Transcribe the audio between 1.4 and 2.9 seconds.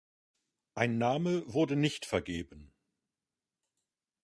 wurde nicht vergeben.